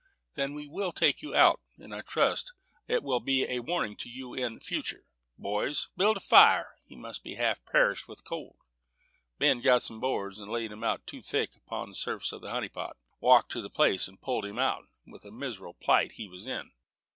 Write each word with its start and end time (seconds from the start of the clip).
"Then 0.33 0.55
we 0.55 0.65
will 0.65 0.91
take 0.91 1.21
you 1.21 1.35
out; 1.35 1.61
and 1.77 1.93
I 1.93 2.01
trust 2.01 2.53
it 2.87 3.03
will 3.03 3.19
be 3.19 3.45
a 3.47 3.59
warning 3.59 3.95
to 3.97 4.09
you 4.09 4.33
in 4.33 4.59
future. 4.59 5.05
Boys, 5.37 5.89
build 5.95 6.17
up 6.17 6.23
a 6.23 6.25
fire; 6.25 6.75
he 6.87 6.95
must 6.95 7.23
be 7.23 7.35
half 7.35 7.63
perished 7.65 8.07
with 8.07 8.23
cold." 8.23 8.55
Ben 9.37 9.61
got 9.61 9.83
some 9.83 9.99
boards, 9.99 10.39
and 10.39 10.51
laying 10.51 10.71
them 10.71 11.01
two 11.05 11.21
thick 11.21 11.55
upon 11.55 11.89
the 11.89 11.95
surface 11.95 12.31
of 12.31 12.41
the 12.41 12.49
honey 12.49 12.69
pot, 12.69 12.97
walked 13.19 13.51
to 13.51 13.61
the 13.61 13.69
place, 13.69 14.07
and 14.07 14.19
pulled 14.19 14.43
him 14.45 14.57
out; 14.57 14.87
and 15.05 15.15
a 15.23 15.29
miserable 15.29 15.75
plight 15.75 16.13
he 16.13 16.27
was 16.27 16.47
in. 16.47 16.71